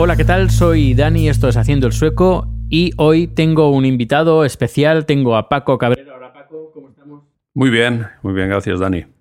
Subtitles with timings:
[0.00, 0.50] Hola, ¿qué tal?
[0.50, 5.48] Soy Dani, esto es Haciendo el Sueco y hoy tengo un invitado especial, tengo a
[5.48, 6.14] Paco Cabrera.
[6.16, 7.24] Hola Paco, ¿cómo estamos?
[7.52, 9.17] Muy bien, muy bien, gracias Dani.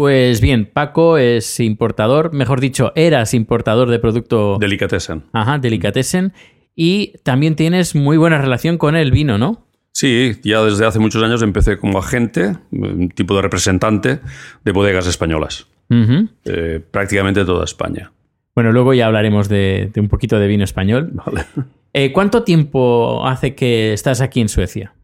[0.00, 5.24] Pues bien, Paco es importador, mejor dicho, eras importador de producto Delicatessen.
[5.34, 6.32] Ajá, delicatessen
[6.74, 9.66] y también tienes muy buena relación con el vino, ¿no?
[9.92, 14.20] Sí, ya desde hace muchos años empecé como agente, un tipo de representante
[14.64, 18.10] de bodegas españolas, eh, prácticamente toda España.
[18.54, 21.10] Bueno, luego ya hablaremos de, de un poquito de vino español.
[21.12, 21.44] Vale.
[21.92, 24.94] Eh, ¿Cuánto tiempo hace que estás aquí en Suecia?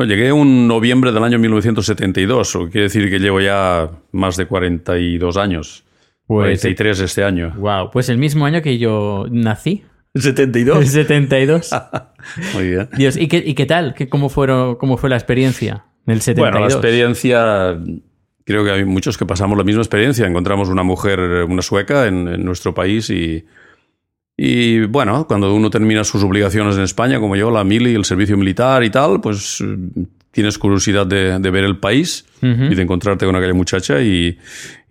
[0.00, 4.46] Bueno, llegué un noviembre del año 1972, o quiere decir que llevo ya más de
[4.46, 5.84] 42 años.
[6.26, 7.52] Pues, 43 este año.
[7.58, 9.84] wow, pues el mismo año que yo nací,
[10.14, 10.88] el 72.
[10.88, 11.70] 72.
[12.54, 12.88] Muy bien.
[12.96, 13.92] Dios, ¿y qué, y qué tal?
[13.92, 16.50] ¿Qué, cómo, fueron, ¿Cómo fue la experiencia en el 72?
[16.50, 17.78] Bueno, la experiencia,
[18.46, 20.26] creo que hay muchos que pasamos la misma experiencia.
[20.26, 23.44] Encontramos una mujer, una sueca en, en nuestro país y,
[24.42, 28.36] y, bueno, cuando uno termina sus obligaciones en España, como yo, la mili, el servicio
[28.38, 29.76] militar y tal, pues eh,
[30.30, 32.64] tienes curiosidad de, de ver el país Ujú.
[32.64, 34.38] y de encontrarte con aquella muchacha y,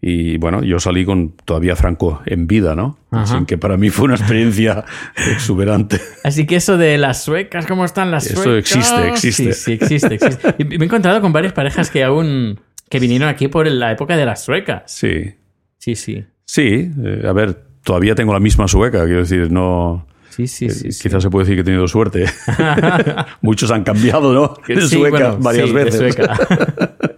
[0.01, 2.99] y, bueno, yo salí con todavía Franco en vida, ¿no?
[3.09, 3.23] Ajá.
[3.37, 4.85] Así que para mí fue una experiencia
[5.31, 5.99] exuberante.
[6.23, 8.71] Así que eso de las suecas, ¿cómo están las Eso suecas?
[8.75, 9.53] existe, existe.
[9.53, 10.55] Sí, sí, existe, existe.
[10.59, 14.15] Y me he encontrado con varias parejas que aún que vinieron aquí por la época
[14.15, 14.83] de las suecas.
[14.91, 15.33] Sí,
[15.79, 16.23] Sí, sí.
[16.45, 20.05] sí, eh, a ver, todavía tengo la misma sueca, quiero decir, no...
[20.29, 20.91] Sí, sí, sí.
[20.91, 21.03] sí.
[21.03, 22.25] Quizás se puede decir que he tenido suerte.
[23.41, 24.53] Muchos han cambiado, ¿no?
[24.67, 26.13] De sueca bueno, varias de veces.
[26.15, 26.39] sueca.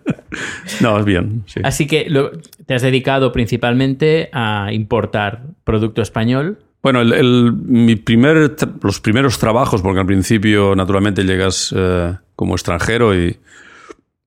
[0.80, 1.44] No, es bien.
[1.46, 1.60] sí.
[1.64, 2.32] Así que lo-
[2.66, 6.60] te has dedicado principalmente a importar producto español.
[6.82, 12.56] Bueno, el, el- mi primer, los primeros trabajos, porque al principio naturalmente llegas eh, como
[12.56, 13.38] extranjero y,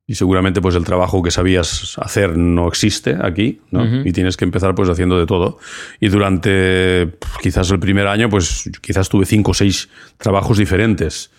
[0.06, 3.60] y seguramente pues el trabajo que sabías hacer no existe aquí.
[4.04, 5.58] Y tienes que empezar pues haciendo de todo.
[5.98, 9.88] Y durante quizás el primer año, pues quizás tuve cinco o seis
[10.18, 11.30] trabajos diferentes.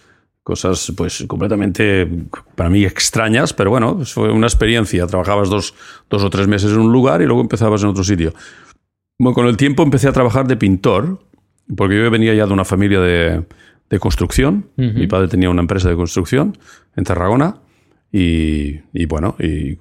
[0.41, 2.07] Cosas pues completamente
[2.55, 5.05] para mí extrañas, pero bueno, pues, fue una experiencia.
[5.05, 5.75] Trabajabas dos,
[6.09, 8.33] dos o tres meses en un lugar y luego empezabas en otro sitio.
[9.19, 11.19] Bueno, con el tiempo empecé a trabajar de pintor,
[11.77, 13.45] porque yo venía ya de una familia de,
[13.89, 14.69] de construcción.
[14.75, 16.57] Mi padre tenía una empresa de construcción
[16.95, 17.59] en Tarragona
[18.17, 19.77] y, y bueno, y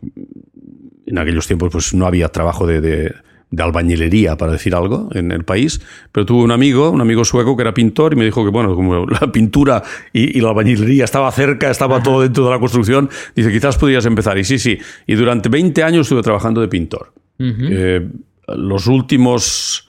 [1.07, 3.15] en aquellos tiempos pues no había trabajo de, de-
[3.51, 5.81] de albañilería, para decir algo, en el país,
[6.11, 8.75] pero tuve un amigo, un amigo sueco que era pintor y me dijo que, bueno,
[8.75, 9.81] como la pintura
[10.13, 14.07] y, y la albañilería estaba cerca, estaba todo dentro de la construcción, dice, quizás podrías
[14.07, 14.37] empezar.
[14.39, 17.13] Y sí, sí, y durante 20 años estuve trabajando de pintor.
[17.39, 18.09] Eh,
[18.57, 19.89] los últimos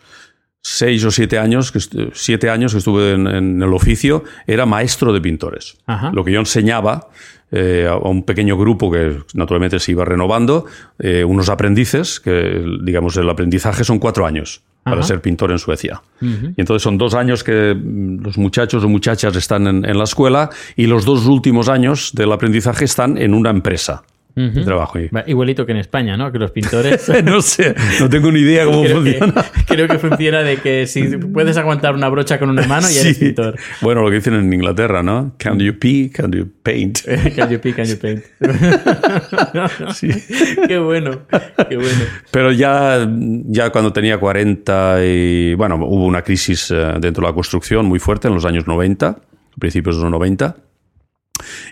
[0.67, 1.79] seis o siete años, que
[2.13, 5.77] siete años que estuve en, en el oficio, era maestro de pintores.
[5.85, 6.09] Ajá.
[6.11, 7.07] Lo que yo enseñaba
[7.51, 10.65] eh, a un pequeño grupo que naturalmente se iba renovando,
[10.97, 15.03] eh, unos aprendices, que digamos el aprendizaje son cuatro años para Ajá.
[15.03, 16.01] ser pintor en Suecia.
[16.19, 20.05] Y entonces son dos años que mm, los muchachos o muchachas están en, en la
[20.05, 24.03] escuela y los dos últimos años del aprendizaje están en una empresa
[24.35, 24.99] De trabajo.
[25.27, 26.29] Igualito que en España, ¿no?
[26.29, 27.09] Que los pintores.
[27.23, 29.45] no sé, no tengo ni idea cómo creo, que, funciona.
[29.67, 33.17] creo que funciona de que si puedes aguantar una brocha con una mano, ya eres
[33.17, 33.55] pintor.
[33.79, 35.35] Bueno, lo que dicen en Inglaterra, ¿no?
[35.37, 36.11] Can you pee?
[36.13, 36.99] Can you paint?
[37.35, 38.23] Can you pick, can you paint.
[39.93, 40.09] Sí.
[40.67, 41.21] Qué bueno,
[41.69, 42.05] qué bueno.
[42.31, 43.07] Pero ya,
[43.45, 45.53] ya cuando tenía 40 y...
[45.55, 49.17] Bueno, hubo una crisis eh, dentro de la construcción muy fuerte en los años 90,
[49.57, 50.55] principios de los 90.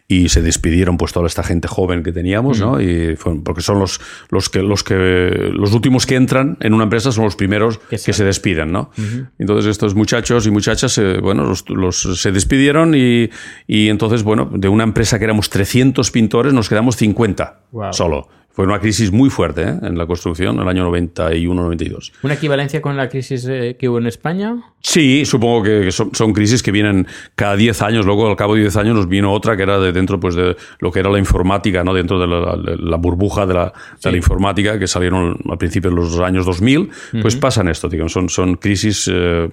[0.08, 2.80] Y se despidieron pues toda esta gente joven que teníamos, ¿no?
[2.82, 6.84] Y fue- porque son los, los que los que los últimos que entran en una
[6.84, 8.92] empresa son los primeros Que se despiden, ¿no?
[9.40, 13.30] Entonces estos muchachos y muchachas, eh, bueno, los, los- se despidieron y,
[13.68, 17.92] y entonces, bueno, de una empresa que éramos 300 pintores nos quedamos 50 Wow.
[17.94, 18.28] solo.
[18.54, 19.80] Fue una crisis muy fuerte ¿eh?
[19.82, 22.12] en la construcción en el año 91-92.
[22.22, 24.56] ¿Una equivalencia con la crisis eh, que hubo en España?
[24.80, 28.06] Sí, supongo que son, son crisis que vienen cada 10 años.
[28.06, 30.56] Luego, al cabo de 10 años, nos vino otra que era de dentro pues, de
[30.80, 31.94] lo que era la informática, ¿no?
[31.94, 33.74] dentro de la, la- la burbuja de la,
[34.04, 36.90] de la informática que salieron al principio de los años 2000.
[37.22, 39.10] Pues pasan esto, digamos, son, son crisis.
[39.12, 39.50] eh,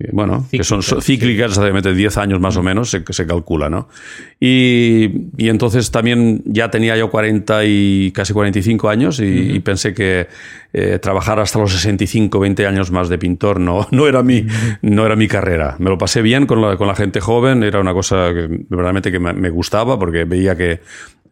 [0.00, 3.88] eh, bueno, que son cíclicas, exactamente 10 años más o menos, se, se calcula, ¿no?
[4.40, 9.94] Y, y entonces también ya tenía yo 40 y casi 45 años y, y pensé
[9.94, 10.26] que
[10.72, 14.44] eh, trabajar hasta los 65, 20 años más de pintor no, no, era, mi,
[14.82, 15.76] no era mi carrera.
[15.78, 19.12] Me lo pasé bien con la, con la gente joven, era una cosa que verdaderamente
[19.12, 20.80] que me, me gustaba porque veía que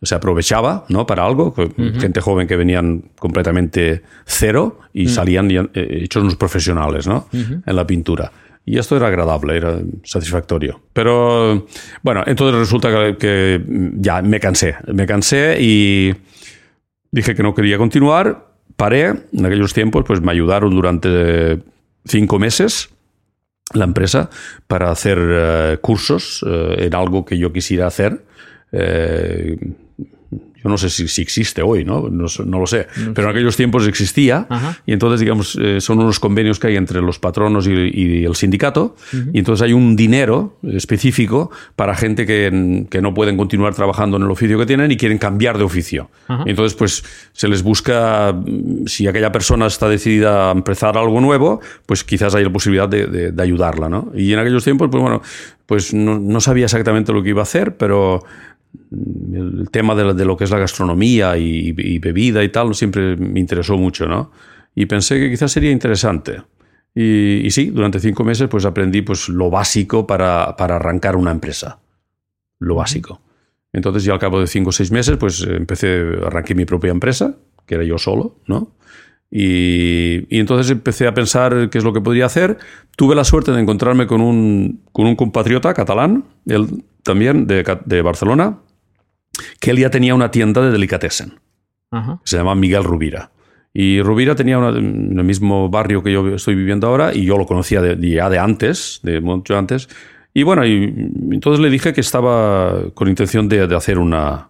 [0.03, 1.06] se aprovechaba ¿no?
[1.06, 1.55] para algo,
[1.99, 5.69] gente joven que venían completamente cero y salían eh,
[6.03, 7.29] hechos unos profesionales ¿no?
[7.32, 8.31] en la pintura.
[8.64, 10.81] Y esto era agradable, era satisfactorio.
[10.93, 11.67] Pero
[12.03, 13.61] bueno, entonces resulta que,
[13.97, 16.14] ya me cansé, me cansé y
[17.11, 21.59] dije que no quería continuar, paré, en aquellos tiempos pues me ayudaron durante
[22.05, 22.91] cinco meses
[23.75, 24.31] la empresa
[24.67, 28.25] para hacer eh, cursos eh, en algo que yo quisiera hacer.
[28.70, 29.56] Eh,
[30.62, 32.09] yo no sé si, si existe hoy, ¿no?
[32.09, 32.87] No, no lo sé.
[33.14, 34.47] Pero en aquellos tiempos existía.
[34.49, 34.79] Ajá.
[34.87, 38.37] Y entonces, digamos, eh, son unos convenios que hay entre los patronos y, y el
[38.37, 38.94] sindicato.
[39.32, 44.23] Y entonces hay un dinero específico para gente que, que, no pueden continuar trabajando en
[44.23, 46.11] el oficio que tienen y quieren cambiar de oficio.
[46.29, 46.44] Ajá.
[46.47, 48.35] Entonces, pues, se les busca,
[48.87, 53.06] si aquella persona está decidida a empezar algo nuevo, pues quizás hay la posibilidad de,
[53.06, 54.12] de, de ayudarla, ¿no?
[54.14, 55.23] Y en aquellos tiempos, pues bueno,
[55.67, 58.23] pues no, no sabía exactamente lo que iba a hacer, pero
[58.92, 63.16] el tema de, de, lo que es la gastronomía y, y, bebida y tal siempre
[63.16, 64.30] me interesó mucho, ¿no?
[64.74, 66.42] Y pensé que quizás sería interesante.
[66.94, 71.30] Y, y sí, durante cinco meses pues aprendí pues lo básico para, para, arrancar una
[71.30, 71.80] empresa.
[72.58, 73.20] Lo básico.
[73.72, 77.36] Entonces ya al cabo de cinco o seis meses pues empecé, arranqué mi propia empresa,
[77.66, 78.75] que era yo solo, ¿no?
[79.30, 82.58] Y, y, entonces empecé a pensar qué es lo que podría hacer.
[82.96, 88.02] Tuve la suerte de encontrarme con un, con un compatriota catalán, él también de, de,
[88.02, 88.58] Barcelona,
[89.60, 91.40] que él ya tenía una tienda de delicatessen.
[91.90, 92.20] Ajá.
[92.25, 93.31] Se llama Miguel Rubira.
[93.75, 97.38] Y Rubira tenía una, en el mismo barrio que yo estoy viviendo ahora y yo
[97.38, 99.88] lo conocía de, de, ya de antes, de mucho antes.
[100.34, 100.84] Y bueno, y,
[101.31, 104.49] entonces le dije que estaba con intención de, de hacer una,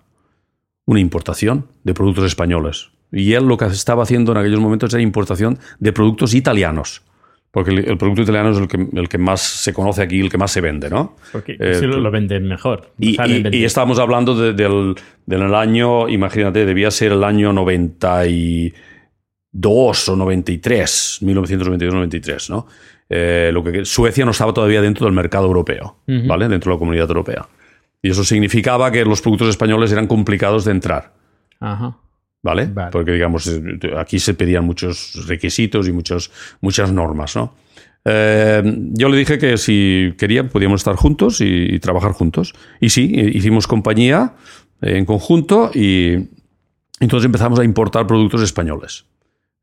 [0.87, 2.91] una importación de productos españoles.
[3.13, 7.03] Y él lo que estaba haciendo en aquellos momentos era importación de productos italianos.
[7.53, 10.31] Porque el, el producto italiano es el que, el que, más se conoce aquí, el
[10.31, 11.17] que más se vende, ¿no?
[11.31, 12.93] Porque eh, si lo, lo, venden mejor.
[12.99, 14.95] Y, y, y, estábamos hablando de, del,
[15.27, 22.67] del año, imagínate, debía ser el año 92 o 93, 1992-93, ¿no?
[23.11, 26.27] Eh, lo que Suecia no estaba todavía dentro del mercado europeo, uh -huh.
[26.27, 26.49] ¿vale?
[26.49, 27.47] Dentro de la comunidad europea.
[28.01, 31.13] Y eso significaba que los productos españoles eran complicados de entrar.
[31.61, 31.99] Ajá.
[32.43, 32.67] ¿Vale?
[32.67, 32.91] ¿vale?
[32.91, 33.49] Porque, digamos,
[33.97, 36.31] aquí se pedían muchos requisitos y muchos,
[36.61, 37.55] muchas normas, ¿no?
[38.05, 38.63] Eh,
[38.95, 42.53] yo le dije que si quería podíamos estar juntos y, y, trabajar juntos.
[42.81, 44.35] Y sí, hicimos compañía
[44.81, 46.29] en conjunto y
[46.99, 49.05] entonces empezamos a importar productos españoles.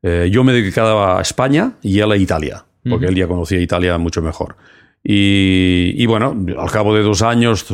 [0.02, 3.12] Eh, yo me dedicaba a España y él a Italia, porque uh -huh.
[3.12, 4.56] él ya conocía Italia mucho mejor.
[5.04, 7.66] Y, y, bueno, al cabo de dos años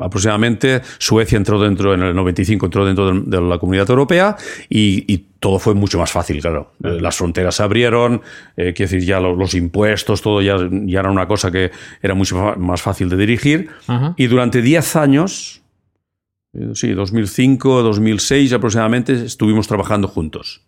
[0.00, 4.36] aproximadamente, Suecia entró dentro, en el 95 entró dentro de, de la comunidad europea
[4.68, 6.72] y, y, todo fue mucho más fácil, claro.
[6.80, 8.22] Las fronteras se abrieron,
[8.56, 11.70] eh, quiero decir, ya los, los, impuestos, todo ya, ya era una cosa que
[12.02, 13.68] era mucho más fácil de dirigir.
[14.16, 15.62] Y durante 10 años,
[16.54, 20.62] eh, sí, 2005, 2006 aproximadamente, estuvimos trabajando juntos.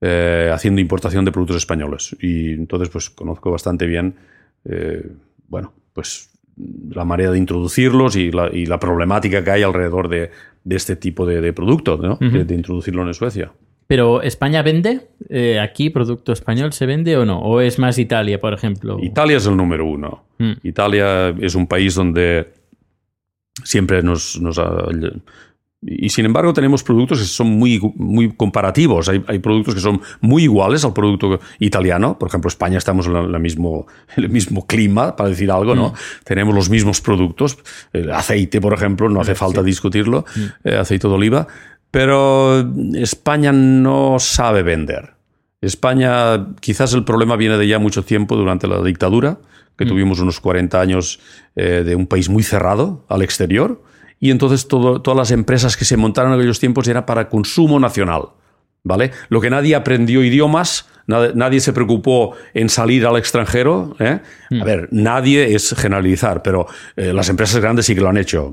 [0.00, 2.14] Eh, haciendo importación de productos españoles.
[2.20, 4.14] Y entonces, pues conozco bastante bien
[4.64, 5.06] eh,
[5.48, 6.30] bueno, pues
[6.90, 10.30] la manera de introducirlos y la, y la, problemática que hay alrededor de,
[10.62, 12.12] de este tipo de, de producto, ¿no?
[12.14, 12.32] Uh -huh.
[12.32, 13.52] de, de, introducirlo en Suecia.
[13.86, 18.40] Pero España vende eh, aquí producto español se vende o no o es más Italia
[18.40, 18.98] por ejemplo.
[19.02, 20.24] Italia es el número uno.
[20.38, 20.52] Mm.
[20.62, 22.48] Italia es un país donde
[23.62, 24.86] siempre nos, nos ha,
[25.86, 29.08] y sin embargo tenemos productos que son muy, muy comparativos.
[29.08, 32.18] Hay, hay, productos que son muy iguales al producto italiano.
[32.18, 35.88] Por ejemplo, España estamos en el mismo, el mismo clima, para decir algo, ¿no?
[35.90, 35.94] Mm.
[36.24, 37.58] Tenemos los mismos productos.
[37.92, 39.66] El aceite, por ejemplo, no hace falta sí.
[39.66, 40.24] discutirlo.
[40.34, 40.68] Mm.
[40.68, 41.46] Eh, aceite de oliva.
[41.90, 45.12] Pero España no sabe vender.
[45.60, 49.38] España, quizás el problema viene de ya mucho tiempo durante la dictadura,
[49.76, 49.88] que mm.
[49.88, 51.20] tuvimos unos 40 años
[51.56, 53.82] eh, de un país muy cerrado al exterior
[54.24, 57.78] y entonces todo, todas las empresas que se montaron en aquellos tiempos era para consumo
[57.78, 58.28] nacional.
[58.82, 59.10] ¿Vale?
[59.28, 63.94] Lo que nadie aprendió idiomas, nadie, nadie se preocupó en salir al extranjero.
[63.98, 64.20] ¿eh?
[64.48, 64.62] Mm.
[64.62, 66.66] A ver, nadie es generalizar, pero
[66.96, 68.50] eh, las empresas grandes sí que lo han hecho.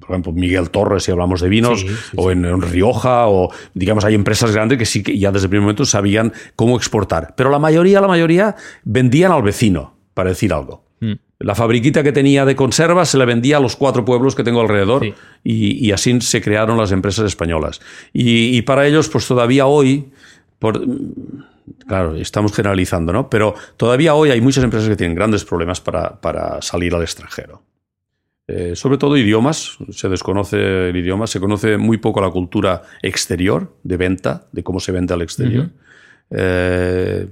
[0.00, 3.50] Por ejemplo, Miguel Torres, si hablamos de vinos, sí, sí, o en, en, Rioja, o
[3.72, 7.32] digamos, hay empresas grandes que sí que ya desde el primer momento sabían cómo exportar.
[7.34, 10.83] Pero la mayoría, la mayoría vendían al vecino, para decir algo.
[11.38, 14.60] La fabriquita que tenía de conservas se la vendía a los cuatro pueblos que tengo
[14.60, 15.14] alrededor sí.
[15.42, 17.80] y, y, así se crearon las empresas españolas.
[18.12, 20.10] Y, y para ellos, pues todavía hoy,
[20.58, 20.80] por,
[21.86, 23.28] claro, estamos generalizando, ¿no?
[23.28, 27.62] Pero todavía hoy hay muchas empresas que tienen grandes problemas para, para salir al extranjero.
[28.46, 33.74] Eh, sobre todo idiomas, se desconoce el idioma, se conoce muy poco la cultura exterior
[33.82, 35.64] de venta, de cómo se vende al exterior.
[35.64, 35.72] Uh -huh.
[36.30, 37.28] eh,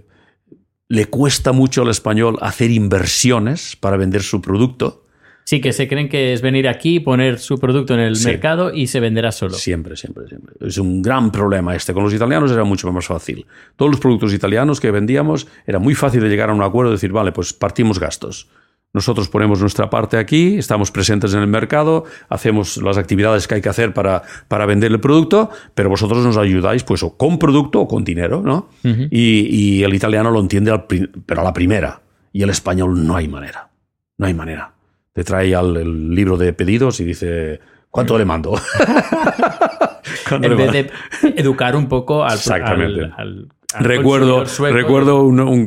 [0.92, 5.06] le cuesta mucho al español hacer inversiones para vender su producto.
[5.44, 8.26] Sí, que se creen que es venir aquí, poner su producto en el Sí.
[8.26, 9.54] mercado y se venderá solo.
[9.54, 10.54] Siempre, siempre, siempre.
[10.60, 11.94] Es un gran problema este.
[11.94, 13.46] Con los italianos era mucho más fácil.
[13.76, 16.96] Todos los productos italianos que vendíamos era muy fácil de llegar a un acuerdo y
[16.96, 18.48] decir, vale, pues partimos gastos.
[18.94, 23.62] Nosotros ponemos nuestra parte aquí, estamos presentes en el mercado, hacemos las actividades que hay
[23.62, 27.80] que hacer para, para vender el producto, pero vosotros nos ayudáis pues o con producto
[27.80, 28.68] o con dinero, ¿no?
[28.82, 30.84] y, y el italiano lo entiende, al
[31.24, 32.02] pero a la primera.
[32.32, 33.70] Y el español no hay manera.
[34.18, 34.74] No hay manera.
[35.12, 38.54] Te trae al, el libro de pedidos y dice, ¿cuánto le mando?
[40.28, 40.90] ¿Cuánto En vez de
[41.36, 43.02] educar un poco al, Exactamente.
[43.04, 43.48] al- al-
[43.80, 44.76] Recuerdo, sueco.
[44.76, 45.64] recuerdo uno, un-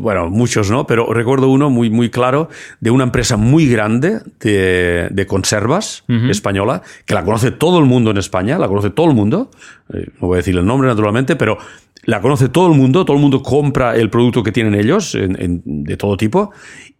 [0.00, 0.88] bueno, muchos, ¿no?
[0.88, 2.48] Pero recuerdo uno muy, muy claro
[2.80, 8.10] de una empresa muy grande de, de conservas española, que la conoce todo el mundo
[8.10, 9.52] en España, la conoce todo el mundo.
[9.92, 11.56] Eh, no voy a decir el nombre, naturalmente, pero
[12.06, 15.40] la conoce todo el mundo, todo el mundo compra el producto que tienen ellos, en-
[15.40, 16.50] en- de todo tipo.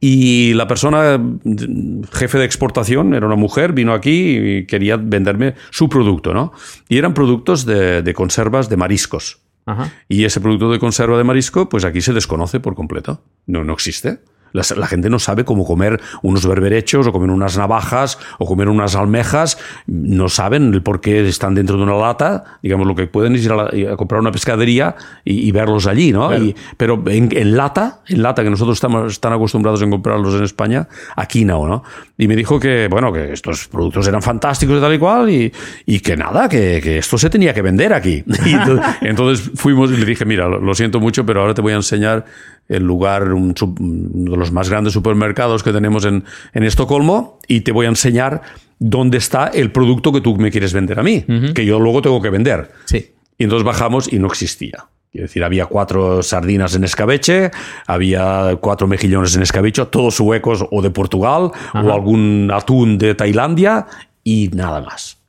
[0.00, 5.54] Y la persona, mm, jefe de exportación, era una mujer, vino aquí y quería venderme
[5.70, 6.52] su producto, ¿no?
[6.88, 9.38] Y eran productos de, de conservas de mariscos.
[9.66, 9.92] Ajá.
[10.08, 13.22] Y ese producto de conserva de marisco, pues aquí se desconoce por completo.
[13.46, 14.18] No, no existe.
[14.54, 18.68] La, la gente no sabe cómo comer unos berberechos o comer unas navajas o comer
[18.70, 19.58] unas almejas.
[19.86, 22.44] No saben el por qué están dentro de una lata.
[22.62, 24.94] Digamos, lo que pueden es ir a, la- a comprar una pescadería
[25.24, 26.28] y, y verlos allí, ¿no?
[26.28, 26.42] Claro.
[26.44, 30.44] Y- pero en, en lata, en lata, que nosotros estamos tan acostumbrados a comprarlos en
[30.44, 31.82] España, aquí no, ¿no?
[32.16, 35.52] Y me dijo que, bueno, que estos productos eran fantásticos y tal y cual, y,
[35.84, 38.22] y que nada, que, que esto se tenía que vender aquí.
[38.46, 41.60] Y entonces, entonces fuimos y le dije, mira, lo, lo siento mucho, pero ahora te
[41.60, 42.24] voy a enseñar
[42.68, 47.60] el lugar, un uno de los más grandes supermercados que tenemos en, en Estocolmo, y
[47.60, 48.42] te voy a enseñar
[48.78, 52.20] dónde está el producto que tú me quieres vender a mí, que yo luego tengo
[52.20, 52.70] que vender.
[52.86, 53.12] Sí.
[53.38, 54.86] Y entonces bajamos y no existía.
[55.10, 57.52] Quiero decir, había cuatro sardinas en escabeche,
[57.86, 63.86] había cuatro mejillones en escabeche, todos suecos o de Portugal, o algún atún de Tailandia,
[64.24, 65.23] y nada más.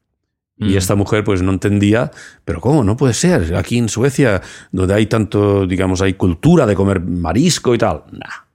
[0.57, 2.11] Y esta mujer pues no entendía,
[2.45, 2.83] pero ¿cómo?
[2.83, 3.55] No puede ser.
[3.55, 8.03] Aquí en Suecia, donde hay tanto, digamos, hay cultura de comer marisco y tal.
[8.11, 8.45] Nah.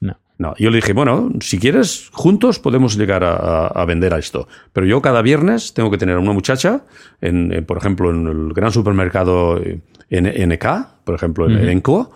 [0.00, 0.18] No.
[0.36, 4.46] No, yo le dije, bueno, si quieres, juntos podemos llegar a, vender a esto.
[4.72, 6.82] Pero yo cada viernes tengo que tener a una muchacha,
[7.20, 10.64] en, en, por ejemplo, en el gran supermercado eh, en NK,
[11.04, 12.12] por ejemplo, en Enco,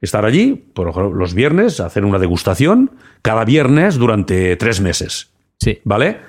[0.00, 5.30] estar allí, por ejemplo, los viernes, hacer una degustación cada viernes durante tres meses.
[5.58, 5.80] Sí.
[5.84, 6.20] ¿Vale?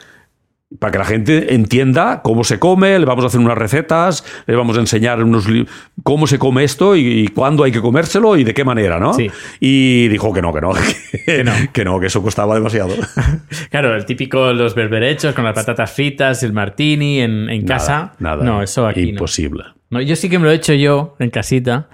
[0.80, 4.56] Para que la gente entienda cómo se come, le vamos a hacer unas recetas, le
[4.56, 5.48] vamos a enseñar unos
[6.04, 9.14] cómo se come esto y, y cuándo hay que comérselo y de qué manera, ¿no?
[9.14, 9.32] Sí.
[9.62, 10.74] Y dijo que no, que no,
[11.26, 11.54] que no.
[11.72, 12.94] que no, que eso costaba demasiado.
[13.72, 18.14] Claro, el típico los berberechos con las patatas fritas, el martini en, en casa.
[18.20, 19.10] Nada, No, eso aquí no.
[19.10, 19.64] imposible.
[19.90, 20.02] no.
[20.02, 21.88] Yo sí que me lo he hecho yo en casita.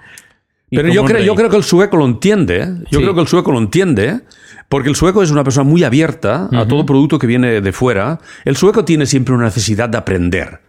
[0.74, 2.62] Pero yo creo, yo creo que el sueco lo entiende.
[2.62, 2.68] ¿eh?
[2.90, 3.04] Yo Sí.
[3.04, 4.20] creo que el sueco lo entiende.
[4.68, 8.18] Porque el sueco es una persona muy abierta a todo producto que viene de fuera.
[8.44, 10.60] El sueco tiene siempre una necesidad de aprender.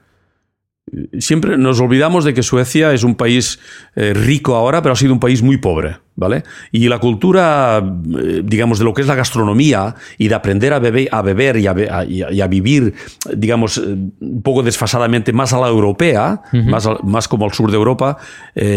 [1.18, 3.60] Siempre nos olvidamos de que Suecia es un país
[3.96, 6.44] eh, rico ahora, pero ha sido un país muy pobre, ¿vale?
[6.72, 10.80] Y la cultura, eh, digamos, de lo que es la gastronomía y de aprender a
[10.80, 12.94] beber, a beber y, a, be- a- y a- y a vivir,
[13.36, 13.82] digamos, eh,
[14.20, 18.18] un poco desfasadamente más a la europea, más, más como al sur de Europa,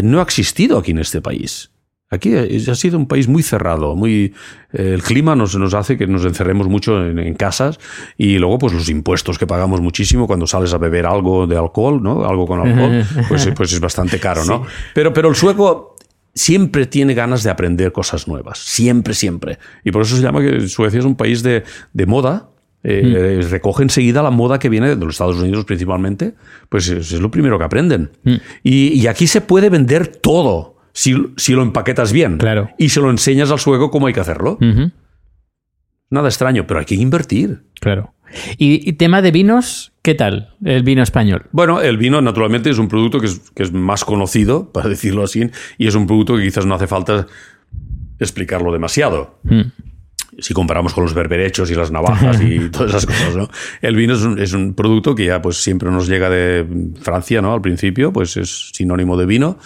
[0.02, 1.70] no ha existido aquí en este país.
[2.10, 4.32] Aquí es- ha sido un país muy cerrado, muy
[4.72, 7.78] eh, el clima nos, nos hace que nos encerremos mucho en, en casas
[8.16, 12.02] y luego pues los impuestos que pagamos muchísimo cuando sales a beber algo de alcohol,
[12.02, 12.24] ¿no?
[12.24, 14.64] Algo con alcohol, pues, eh, pues es bastante caro, ¿no?
[14.94, 15.96] Pero, pero el sueco
[16.34, 19.58] siempre tiene ganas de aprender cosas nuevas, siempre, siempre.
[19.84, 22.48] Y por eso se llama que Suecia es un país de, de moda.
[22.84, 26.34] eh, Recoge enseguida la moda que viene de los Estados Unidos principalmente,
[26.70, 28.12] pues es, es lo primero que aprenden.
[28.62, 32.38] Y, y aquí se puede vender todo si, si lo empaquetas bien.
[32.38, 32.70] Claro.
[32.76, 34.58] Y se lo enseñas al sueco cómo hay que hacerlo.
[36.10, 37.62] Nada extraño, pero hay que invertir.
[37.80, 38.14] Claro.
[38.56, 40.56] Y, y tema de vinos, ¿qué tal?
[40.64, 41.46] El vino español.
[41.52, 45.22] Bueno, el vino naturalmente es un producto que es, que es más conocido, para decirlo
[45.22, 47.28] así, y es un producto que quizás no hace falta
[48.18, 49.38] explicarlo demasiado.
[49.44, 49.60] Mm.
[50.40, 53.48] Si comparamos con los berberechos y las navajas y todas esas cosas, ¿no?
[53.82, 56.66] El vino es un, es un producto que ya pues siempre nos llega de
[57.00, 57.54] Francia, ¿no?
[57.54, 59.58] Al principio, pues es sinónimo de vino.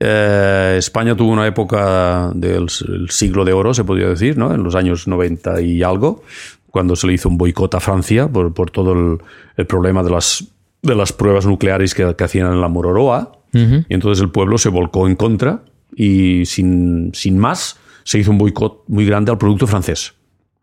[0.00, 2.68] Eh, España tuvo una época del
[3.08, 4.54] siglo de oro, se podría decir, ¿no?
[4.54, 6.22] En los años 90 y algo,
[6.70, 9.18] cuando se le hizo un boicot a Francia por, por todo el,
[9.56, 10.44] el problema de las,
[10.82, 13.32] de las pruebas nucleares que, que hacían en la Mororoa.
[13.50, 15.62] Y entonces el pueblo se volcó en contra
[15.96, 20.14] y sin, sin más se hizo un boicot muy grande al producto francés.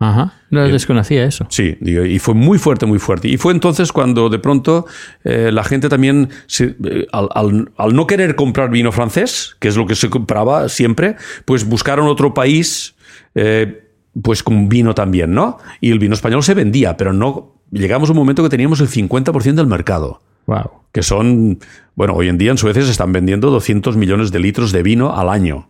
[0.10, 0.34] Ajá.
[0.52, 1.48] No desconocía eso.
[1.50, 3.28] Sí, y fue muy fuerte, muy fuerte.
[3.28, 4.86] Y fue entonces cuando de pronto
[5.24, 9.68] eh, la gente también, se- eh, al, al- al no querer comprar vino francés, que
[9.68, 12.96] es lo que se compraba siempre, pues buscaron otro país
[13.36, 13.84] eh,
[14.22, 15.58] pues con vino también, ¿no?
[15.82, 17.54] Y el vino español se vendía, pero no.
[17.72, 20.22] Llegamos a un momento que teníamos el 50% del mercado.
[20.46, 20.70] Wow.
[20.94, 21.60] Que son.
[21.96, 25.16] Bueno, hoy en día en Suecia se están vendiendo 200 millones de litros de vino
[25.18, 25.68] al año.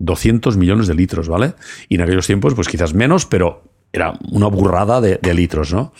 [0.00, 1.54] 200 millones de litros, ¿vale?
[1.88, 5.92] Y en aquellos tiempos, pues quizás menos, pero era una burrada de, de litros, ¿no?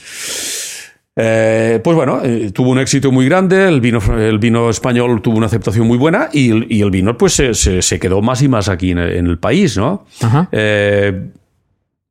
[1.21, 5.37] Eh, pues bueno, eh, tuvo un éxito muy grande, el vino, el vino español tuvo
[5.37, 8.41] una aceptación muy buena y, el- y el vino pues se, se- se quedó más
[8.43, 10.07] y más aquí en el, en el país, ¿no?
[10.23, 10.49] Ajá.
[10.53, 11.31] Eh,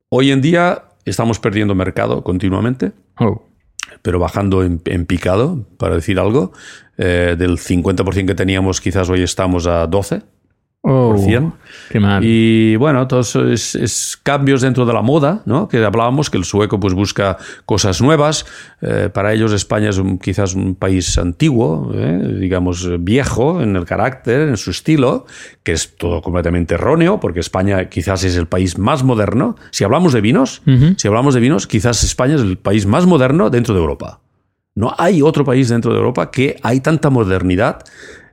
[0.09, 3.47] hoy en día estamos perdiendo mercado continuamente, Oh.
[4.01, 6.51] pero bajando en, en picado, para decir algo.
[6.97, 10.23] Del 50% que teníamos, quizás hoy estamos a 12%.
[10.89, 11.51] Oh, Por cien.
[11.89, 12.23] Qué mal.
[12.23, 15.67] Y bueno, todo eso es, es cambios dentro de la moda, ¿no?
[15.67, 18.45] Que hablábamos, que el sueco pues busca cosas nuevas.
[18.81, 22.37] Eh, para ellos España es un- quizás un país antiguo, ¿eh?
[22.39, 25.25] digamos viejo en el carácter, en su estilo,
[25.63, 29.57] que es todo completamente erróneo, porque España quizás es el país más moderno.
[29.71, 30.61] Si hablamos de vinos,
[30.95, 34.21] si hablamos de vinos, quizás España es el país más moderno dentro de Europa.
[34.75, 37.79] No hay otro país dentro de Europa que hay tanta modernidad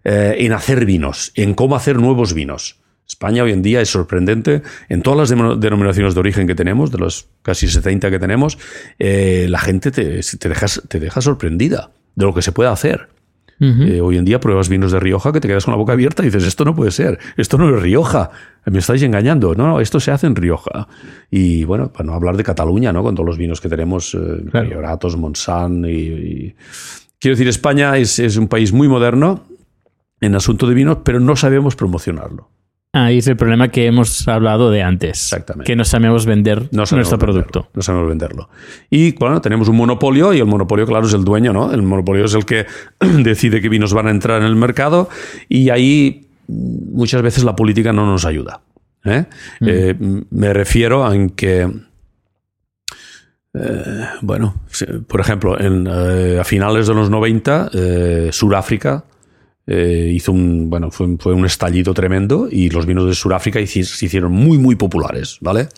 [0.04, 2.80] eh, en hacer vinos, en cómo hacer nuevos vinos.
[3.06, 6.99] España hoy en día es sorprendente en todas las denominaciones de origen que tenemos, de
[6.99, 8.58] los casi 70 que tenemos,
[8.99, 13.08] eh, la gente te, te, deja, te deja sorprendida de lo que se puede hacer.
[13.61, 16.23] Eh, hoy en día pruebas vinos de Rioja que te quedas con la boca abierta
[16.23, 18.30] y dices, esto no puede ser, esto no es Rioja,
[18.66, 19.54] me estáis engañando.
[19.54, 20.88] No, no, esto se hace en Rioja.
[21.30, 23.02] Y bueno, para no hablar de Cataluña, ¿no?
[23.02, 24.18] Con todos los vinos que tenemos, eh,
[24.50, 24.66] Claro.
[24.68, 26.54] Prioratos, y, y-
[27.20, 29.44] Quiero decir, España es, es un país muy moderno
[30.25, 32.49] en asunto de vinos, pero no sabemos promocionarlo.
[32.97, 35.11] Ahí es el problema que hemos hablado de antes.
[35.25, 35.66] Exactamente.
[35.66, 37.71] Que no sabemos vender No sabemos nuestro venderlo, producto.
[37.75, 38.49] No sabemos venderlo.
[38.88, 41.73] Y bueno, tenemos un monopolio y el monopolio, claro, es el dueño, ¿no?
[41.73, 42.66] El monopolio es el que
[43.00, 45.09] decide qué vinos van a entrar en el mercado
[45.49, 48.61] y ahí mm, muchas veces la política no nos ayuda.
[49.04, 49.25] ¿eh?
[49.61, 49.97] Eh,
[50.31, 51.69] me refiero a en que,
[53.54, 54.54] eh, bueno,
[55.09, 59.02] por ejemplo, en, a finales de los 90, eh, Sudáfrica
[59.66, 63.64] eh, hizo un, bueno, fue, un- fue un estallido tremendo y los vinos de Sudáfrica
[63.66, 65.69] se hicieron muy, muy populares, ¿vale?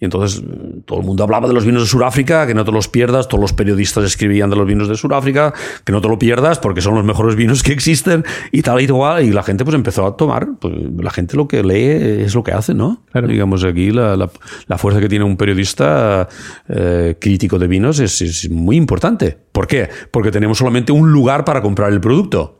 [0.00, 2.72] Y entonces mm, todo el mundo hablaba de los vinos de Sudáfrica, que no te
[2.72, 5.52] los pierdas, todos los periodistas escribían de los vinos de Sudáfrica,
[5.84, 8.86] que no te lo pierdas porque son los mejores vinos que existen y tal y
[8.86, 12.34] tal, y la gente pues empezó a tomar, pues la gente lo que lee es
[12.34, 13.02] lo que hace, ¿no?
[13.12, 13.28] Claro.
[13.28, 14.30] Digamos aquí la, la-
[14.66, 16.28] la fuerza que tiene un periodista
[16.68, 19.36] eh, crítico de vinos es, es muy importante.
[19.52, 19.88] ¿Por qué?
[20.10, 22.57] Porque tenemos solamente un lugar para comprar el producto.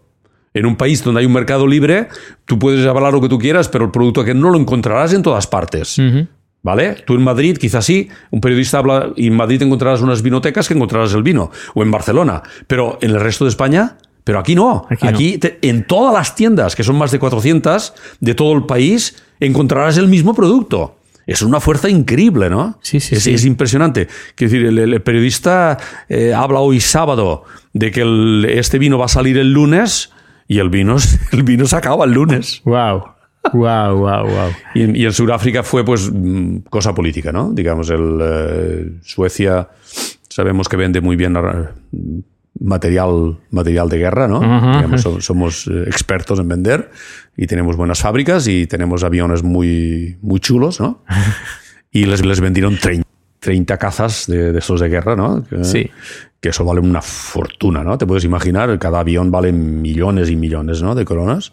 [0.55, 2.09] En un país donde hay un mercado libre,
[2.45, 5.23] tú puedes hablar lo que tú quieras, pero el producto que no lo encontrarás en
[5.23, 5.97] todas partes.
[6.63, 6.97] ¿Vale?
[7.07, 10.75] Tú en Madrid, quizás sí, un periodista habla y en Madrid encontrarás unas vinotecas que
[10.75, 14.85] encontrarás el vino, o en Barcelona, pero en el resto de España, pero aquí no.
[14.91, 15.39] Aquí Aquí, no.
[15.41, 19.97] te- en todas las tiendas, que son más de 400 de todo el país, encontrarás
[19.99, 20.97] el mismo producto.
[21.27, 22.79] Es una fuerza increíble, ¿no?
[22.83, 23.35] Sí, sí, es, sí.
[23.35, 24.09] es impresionante.
[24.35, 25.77] Quiero decir, el, el periodista
[26.09, 30.11] eh, habla hoy sábado de que el- este vino va a salir el lunes
[30.49, 30.97] y el vino,
[31.33, 32.61] el vino se acaba el lunes.
[32.65, 33.05] Wow.
[33.53, 34.51] Wow, wow, wow.
[34.75, 36.11] Y en, y en Sudáfrica fue pues
[36.69, 37.53] cosa política, ¿no?
[37.53, 39.69] Digamos, el, eh, Suecia
[40.29, 41.69] sabemos que vende muy bien eh,
[42.61, 44.43] material, material de guerra, ¿no?
[44.43, 44.77] Ajá.
[44.77, 46.91] Digamos, so- somos eh, expertos en vender
[47.37, 51.05] y tenemos buenas fábricas y tenemos aviones muy, muy chulos, ¿no?
[51.91, 53.08] Y les, les vendieron 30,
[53.41, 55.45] 30 cazas de, de estos de guerra, ¿no?
[55.45, 55.91] Que, Sí.
[56.41, 57.97] que eso vale una fortuna, ¿no?
[57.99, 60.95] Te puedes imaginar, cada avión vale millones y millones, ¿no?
[60.95, 61.53] De coronas.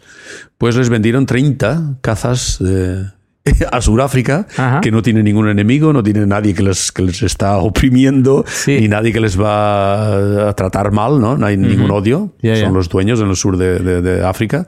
[0.58, 3.04] Pues les vendieron 30 cazas de-
[3.70, 4.80] a Sudáfrica, Ajá.
[4.80, 8.80] que no tiene ningún enemigo, no tiene nadie que les, que les está oprimiendo, Sí.
[8.80, 11.38] ni nadie que les va a tratar mal, ¿no?
[11.38, 12.32] No hay ningún odio.
[12.42, 14.66] Son los dueños en el sur de- de África.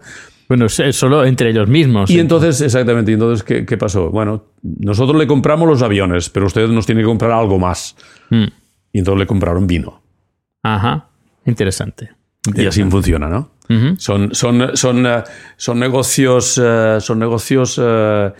[0.49, 2.11] Bueno, solo entre ellos mismos.
[2.11, 4.11] Y entonces, exactamente, y entonces, ¿qué, qué pasó?
[4.11, 7.97] Bueno, nosotros le compramos los aviones, pero ustedes nos tienen que comprar algo más.
[8.31, 8.45] Mm.
[8.93, 10.01] Y entonces le compraron vino.
[10.63, 11.09] Ajá.
[11.45, 12.11] Interesante.
[12.55, 13.51] Y así funciona, ¿no?
[13.99, 15.23] Son, son, son, eh,
[15.59, 18.31] son negocios, eh, son negocios eh,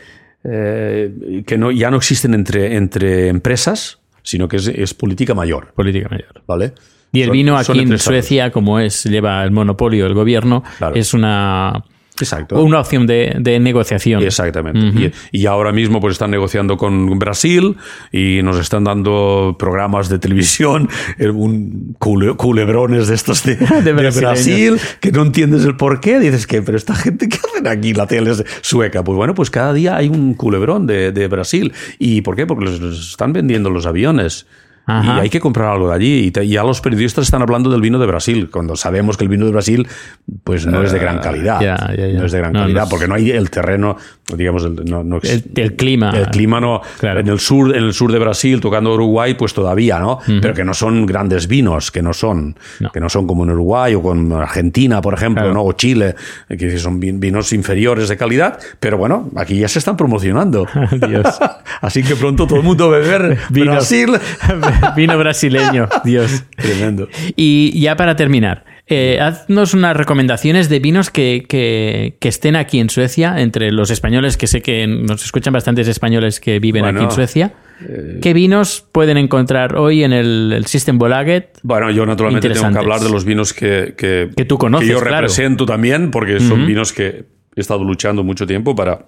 [0.45, 5.73] eh, que no, ya no existen entre, entre empresas, sino que es, es política mayor,
[5.75, 6.43] Política mayor.
[6.47, 6.73] ¿vale?
[7.13, 7.99] Y el vino aquí en.
[7.99, 10.95] Suecia, como es, lleva el monopolio el gobierno, Claro.
[10.95, 11.85] es una,
[12.21, 12.61] Exacto.
[12.63, 14.23] una opción de, de negociación.
[14.23, 15.13] Exactamente.
[15.33, 17.77] y, y ahora mismo pues están negociando con Brasil
[18.13, 23.93] y nos están dando programas de televisión, eh, un cule- culebrones de estos de, de
[23.93, 24.15] brasileños.
[24.21, 26.19] Brasil, que no entiendes el por qué.
[26.21, 27.95] Dices que, pero esta gente, ¿qué hacen aquí?
[27.95, 29.05] La tele es sueca.
[29.05, 31.73] Pues bueno, pues cada día hay un culebrón de, de Brasil.
[31.99, 32.47] ¿Y por qué?
[32.47, 34.47] Porque les están vendiendo los aviones.
[34.89, 35.19] Ajá.
[35.19, 36.19] Y hay que comprar algo de allí.
[36.27, 39.29] Y te- ya los periodistas están hablando del vino de Brasil, cuando sabemos que el
[39.31, 39.87] vino de Brasil
[40.45, 41.59] pues no es de gran calidad.
[41.61, 42.19] Ah, ya, ya, ya.
[42.19, 42.89] No es de gran No, calidad, no.
[42.89, 43.97] porque no hay el terreno,
[44.35, 46.11] digamos, el, no, El, el clima.
[46.11, 46.81] el clima no.
[46.99, 47.21] Claro.
[47.21, 50.19] En el sur, en el sur de Brasil, tocando Uruguay, pues todavía, ¿no?
[50.27, 52.57] Pero que no son grandes vinos, que no son,
[52.93, 55.55] que no son como en Uruguay o con Argentina, por ejemplo, Claro.
[55.55, 55.63] ¿no?
[55.65, 56.15] O Chile,
[56.49, 58.59] que son vin- vinos inferiores de calidad.
[58.81, 60.67] Pero bueno, aquí ya se están promocionando.
[61.81, 63.39] Así que pronto todo el mundo beber.
[63.51, 64.11] Brasil.
[64.97, 66.45] Vino brasileño, Dios.
[66.57, 67.09] Tremendo.
[67.37, 72.81] Y ya para terminar, eh, haznos unas recomendaciones de vinos que, que- que estén aquí
[72.81, 77.01] en Suecia, entre los españoles, que sé que nos escuchan bastantes españoles que viven Bueno,
[77.01, 77.53] aquí en Suecia.
[77.87, 81.59] eh, ¿Qué vinos pueden encontrar hoy en el, el System Bolaget?
[81.63, 84.93] Bueno, yo naturalmente tengo que hablar de los vinos que, que, Que tú conoces, que
[84.95, 85.17] yo claro.
[85.17, 87.25] represento también, porque son vinos que
[87.57, 89.05] he estado luchando mucho tiempo para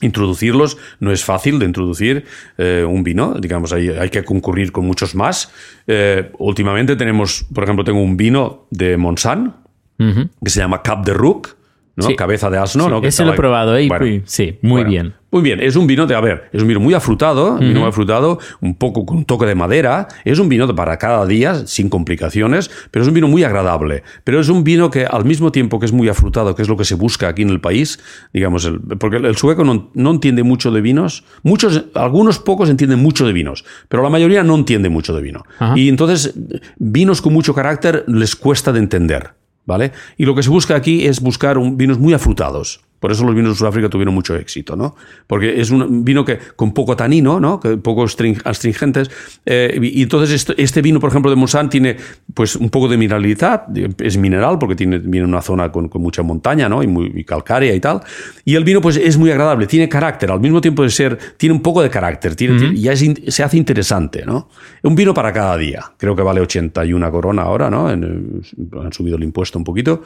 [0.00, 0.76] introducirlos.
[1.00, 2.24] No es fácil de introducir
[2.58, 5.50] eh, un vino, digamos, hay, hay que concurrir con muchos más.
[5.86, 9.54] Eh, últimamente tenemos, por ejemplo, tengo un vino de Monsanto
[9.98, 11.55] que se llama Cap de Rook,
[11.96, 12.06] ¿no?
[12.06, 12.14] Sí.
[12.16, 13.00] Cabeza de asno, Sí, ¿no?
[13.00, 13.88] Que ese lo he probado, ¿eh?
[13.88, 15.14] Bueno, sí, muy bueno, bien.
[15.32, 17.88] Muy bien, es un vino de, a ver, es un vino muy afrutado, vino muy
[17.88, 21.90] afrutado, un poco con un toque de madera, es un vino para cada día, sin
[21.90, 24.02] complicaciones, pero es un vino muy agradable.
[24.24, 26.76] Pero es un vino que al mismo tiempo que es muy afrutado, que es lo
[26.76, 27.98] que se busca aquí en el país,
[28.32, 33.00] digamos, el- porque el, sueco no, no entiende mucho de vinos, muchos, algunos pocos entienden
[33.02, 35.42] mucho de vinos, pero la mayoría no entiende mucho de vino.
[35.74, 36.34] Y entonces,
[36.78, 39.30] vinos con mucho carácter les cuesta de entender.
[39.66, 39.92] ¿Vale?
[40.16, 42.80] Y lo que se busca aquí es buscar un- vinos muy afrutados.
[43.00, 44.96] Por eso los vinos de Sudáfrica tuvieron mucho éxito, ¿no?
[45.26, 47.60] Porque es un vino que con poco tanino, ¿no?
[47.60, 49.10] Que poco astring- astringentes.
[49.44, 51.96] eh, y entonces este, vino, por ejemplo, de Monsanto tiene
[52.34, 53.64] pues un poco de mineralidad,
[53.98, 56.82] es mineral porque tiene, viene una zona con, con mucha montaña, ¿no?
[56.82, 58.00] Y muy y calcárea y tal.
[58.44, 61.54] Y el vino pues es muy agradable, tiene carácter, al mismo tiempo de ser, tiene
[61.54, 64.48] un poco de carácter, tiene, tiene- ya es se hace interesante, ¿no?
[64.82, 65.84] Un vino para cada día.
[65.96, 67.90] Creo que vale 81 corona ahora, ¿no?
[67.90, 68.42] En-
[68.82, 70.02] han subido el impuesto un poquito.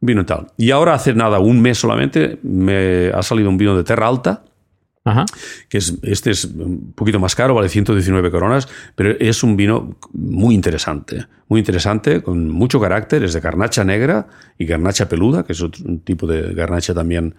[0.00, 0.46] Vino y tal.
[0.56, 4.44] Y ahora hace nada, un mes solamente, me ha salido un vino de Terra Alta,
[5.04, 5.26] Ajá.
[5.68, 9.96] que es, este es un poquito más caro, vale 119 coronas, pero es un vino
[10.12, 14.26] muy interesante, muy interesante, con mucho carácter, es de garnacha negra
[14.58, 17.34] y garnacha peluda, que es otro un tipo de garnacha también un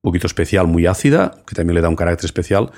[0.00, 2.70] poquito especial, muy ácida, que también le da un carácter especial.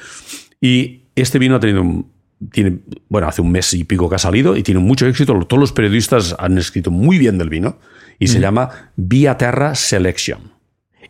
[0.60, 2.10] Y este vino ha tenido un-
[2.50, 5.38] tiene, bueno, hace un mes y pico que ha salido y tiene mucho éxito.
[5.46, 7.78] Todos los periodistas han escrito muy bien del vino
[8.20, 10.52] y se llama Via Terra Selection.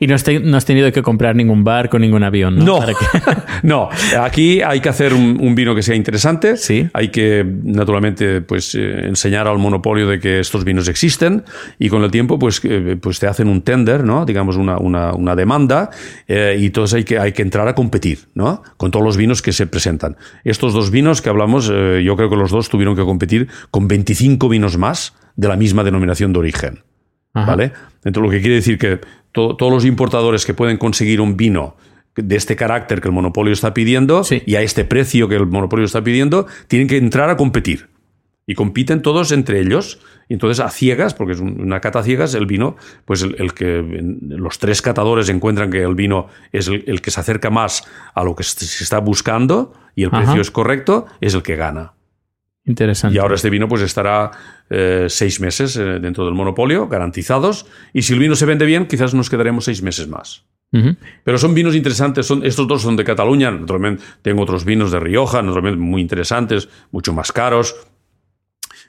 [0.02, 2.64] Y no has, te- no has tenido que comprar ningún barco, ningún avión, ¿no?
[2.64, 3.90] No, Para que- no.
[4.18, 6.56] Aquí hay que hacer un, un vino que sea interesante.
[6.56, 6.88] Sí.
[6.94, 11.44] Hay que, naturalmente, pues eh, enseñar al monopolio de que estos vinos existen
[11.78, 14.24] y con el tiempo, pues, eh, pues te hacen un tender, ¿no?
[14.24, 15.90] Digamos una, una, una demanda
[16.26, 18.62] eh, y entonces hay que, hay que entrar a competir, ¿no?
[18.78, 20.16] Con todos los vinos que se presentan.
[20.44, 24.48] Estos dos vinos que hablamos, yo creo que los dos tuvieron que competir con 25
[24.48, 26.78] vinos más de la misma denominación de origen.
[27.34, 27.46] Ajá.
[27.52, 27.72] ¿Vale?
[28.04, 29.00] Entonces, lo que quiere decir que
[29.32, 31.76] to- todos los importadores que pueden conseguir un vino
[32.16, 34.42] de este carácter que el monopolio está pidiendo Sí.
[34.44, 37.88] y a este precio que el monopolio está pidiendo, tienen que entrar a competir.
[38.46, 40.00] Y compiten todos entre ellos.
[40.28, 43.36] Y entonces, a ciegas, porque es un- una cata a ciegas, el vino, pues el,
[43.38, 43.84] el que
[44.28, 48.24] los tres catadores encuentran que el vino es el, el que se acerca más a
[48.24, 50.22] lo que se se está buscando y el Ajá.
[50.24, 51.92] precio es correcto, es el que gana.
[52.70, 53.16] Interesante.
[53.16, 54.30] Y ahora este vino pues estará
[54.70, 57.66] eh, seis meses eh, dentro del monopolio, garantizados.
[57.92, 60.44] Y si el vino se vende bien, quizás nos quedaremos seis meses más.
[61.24, 65.00] Pero son vinos interesantes, son, estos dos son de Cataluña, naturalmente tengo otros vinos de
[65.00, 67.74] Rioja, naturalmente muy interesantes, mucho más caros.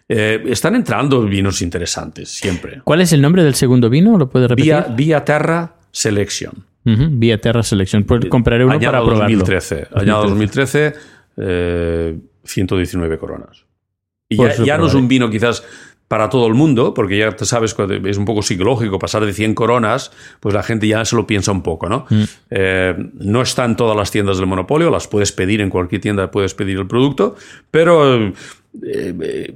[0.07, 2.81] Eh, están entrando vinos interesantes, siempre.
[2.83, 4.15] ¿Cuál es el nombre del segundo vino?
[4.19, 4.73] ¿Lo puedes repetir?
[4.73, 6.53] Vía, Vía Terra Selection.
[6.85, 8.03] Ujú, Vía Terra Selection.
[8.03, 9.37] Pues compraré uno Añado para probarlo.
[9.39, 9.87] 2013.
[9.95, 10.93] Añado 2013,
[11.37, 13.65] eh, 119 coronas.
[14.31, 15.61] Y ya, no es un vino quizás
[16.07, 19.55] para todo el mundo, porque ya te sabes es un poco psicológico pasar de 100
[19.55, 22.05] coronas, pues la gente ya se lo piensa un poco, ¿no?
[22.09, 22.23] Mm.
[22.49, 26.31] Eh, no está en todas las tiendas del monopolio, las puedes pedir en cualquier tienda,
[26.31, 27.35] puedes pedir el producto,
[27.71, 28.33] pero eh,
[28.83, 29.53] eh,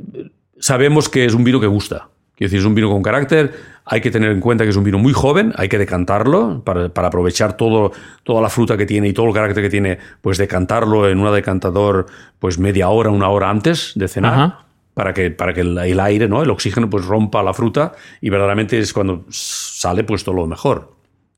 [0.60, 2.10] sabemos que es un vino que gusta.
[2.36, 3.54] Quiero decir, es un vino con carácter,
[3.86, 6.90] hay que tener en cuenta que es un vino muy joven, hay que decantarlo para,
[6.90, 7.92] para aprovechar todo,
[8.24, 11.32] toda la fruta que tiene y todo el carácter que tiene, pues decantarlo en una
[11.32, 12.08] decantador
[12.40, 14.34] pues media hora, una hora antes de cenar.
[14.34, 14.64] Ajá.
[14.96, 16.42] Para que, para que el, aire, ¿no?
[16.42, 20.95] el oxígeno, pues rompa la fruta y verdaderamente es cuando sale pues todo lo mejor.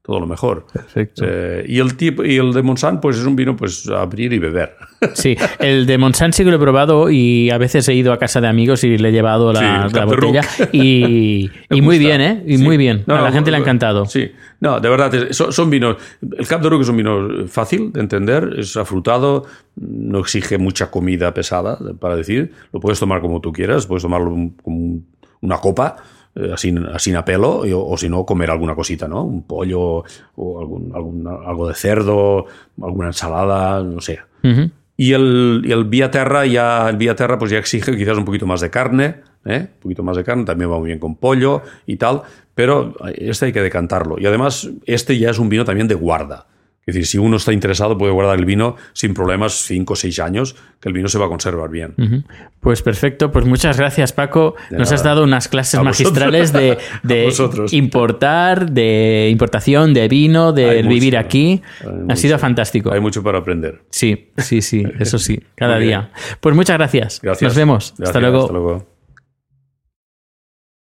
[0.08, 0.65] Todo lo mejor.
[0.72, 1.24] Perfecto.
[1.28, 4.32] Eh, y, el tipo, y el de Monsanto, pues es un vino pues a abrir
[4.34, 4.74] y beber.
[5.13, 8.17] Sí, el de Monsanto sí que lo he probado y a veces he ido a
[8.17, 10.41] casa de amigos y le he llevado la, Sí, botella.
[10.72, 12.43] Y, y muy bien, ¿eh?
[12.48, 12.63] Y Sí.
[12.63, 13.04] muy bien.
[13.06, 14.06] No, a la no, gente le ha no, encantado.
[14.08, 15.98] Sí, no, de verdad, es- son, son vinos.
[16.36, 20.89] El Cap de Ruc es un vino fácil de entender, es afrutado, no exige mucha
[20.89, 22.54] comida pesada, para decir.
[22.74, 24.30] Lo puedes tomar como tú quieras, puedes tomarlo
[24.63, 25.06] como un-
[25.41, 25.98] una copa.
[26.39, 29.23] Eh, Así, así a pelo, o, o si no, comer alguna cosita, ¿no?
[29.23, 30.04] Un pollo,
[30.36, 32.45] o algún, algún- algo de cerdo,
[32.82, 34.19] alguna ensalada, no sé.
[35.00, 38.26] Y el, y el Vía Terra ya, el Vía Terra pues ya exige quizás un
[38.26, 39.67] poquito más de carne, ¿eh?
[39.76, 42.23] un poquito más de carne, también va muy bien con pollo y tal,
[42.56, 44.17] pero este hay que decantarlo.
[44.19, 46.47] Y además, este ya es un vino también de guarda.
[46.88, 50.19] Es decir, si uno está interesado puede guardar el vino sin problemas 5 o 6
[50.19, 51.93] años, que el vino se va a conservar bien.
[52.62, 54.56] Pues perfecto, pues muchas gracias Paco.
[54.69, 54.95] De Nos nada.
[54.95, 56.13] has dado unas clases A vosotros.
[56.13, 57.30] magistrales de, de
[57.71, 61.62] importar, de importación, de vino, de Hay mucho, vivir aquí.
[61.82, 62.91] hay Ha sido fantástico.
[62.93, 63.82] Hay mucho para aprender.
[63.91, 66.12] Sí, sí, sí, eso sí, cada día.
[66.39, 67.19] Pues muchas gracias.
[67.21, 67.50] Gracias.
[67.50, 67.91] Nos vemos.
[67.91, 68.39] Hasta Gracias, luego.
[68.45, 68.96] Hasta luego.